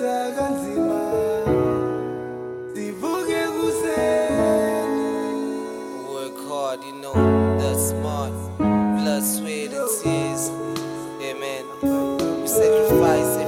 [0.00, 0.16] Work
[6.48, 7.12] hard, you know,
[7.58, 8.32] that's smart.
[8.56, 10.50] Blood, sweat, and tears.
[11.38, 11.64] Man.
[12.40, 13.39] We sacrifice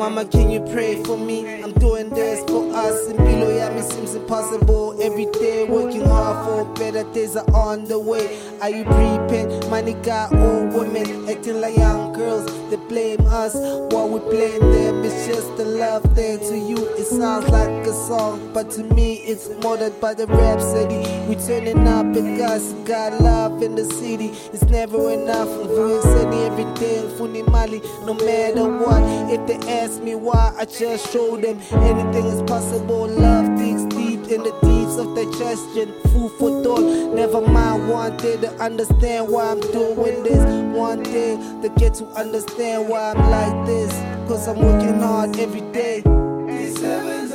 [0.00, 1.62] Mama, can you pray for me?
[1.62, 3.08] I'm doing this for us.
[3.08, 4.98] And below yeah, me seems impossible.
[4.98, 8.40] Every day working hard for better days are on the way.
[8.62, 9.68] Are you prepared?
[9.68, 12.46] Money got old women acting like young girls.
[12.70, 13.54] They blame us
[13.92, 15.04] while we blame them.
[15.04, 16.38] It's just a love thing.
[16.48, 21.04] To you, it sounds like a song, but to me, it's than by the rhapsody.
[21.28, 24.28] We turning up because got love in the city.
[24.54, 25.48] It's never enough.
[25.48, 26.00] We're
[26.80, 29.02] no matter what.
[29.30, 33.06] If they ask me why, I just show them anything is possible.
[33.06, 35.92] Love digs deep in the deeps of digestion.
[36.10, 37.14] Food for thought.
[37.14, 40.42] Never mind one day to understand why I'm doing this.
[40.76, 43.92] One day to get to understand why I'm like this.
[44.28, 46.02] Cause I'm working hard every day.
[46.04, 47.29] Kanzima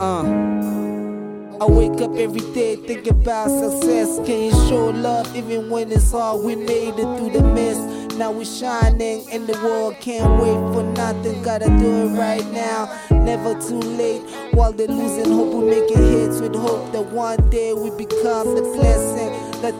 [0.00, 0.44] Uh.
[1.60, 4.18] I wake up every day thinking about success.
[4.26, 6.44] Can you show love even when it's hard?
[6.44, 7.78] We made it through the mess.
[8.16, 9.96] Now we shining in the world.
[10.00, 11.42] Can't wait for nothing.
[11.42, 12.90] Gotta do it right now.
[13.10, 14.22] Never too late.
[14.52, 18.62] While they're losing hope, we making hits with hope that one day we become the
[18.76, 19.14] blessing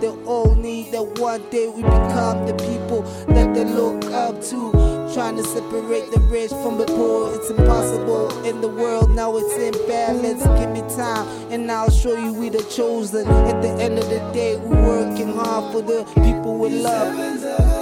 [0.05, 0.64] they all need.
[0.95, 3.03] That one day we become the people
[3.35, 5.11] that they look up to.
[5.13, 9.11] Trying to separate the rich from the poor, it's impossible in the world.
[9.11, 10.45] Now it's in balance.
[10.45, 13.27] Give me time, and I'll show you we the chosen.
[13.27, 17.74] At the end of the day, we're working hard for the people we love.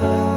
[0.00, 0.29] love.